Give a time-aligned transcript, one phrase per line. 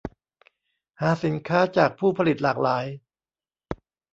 [1.01, 2.85] หาสินค้าจากผู้ผลิตหลากหลาย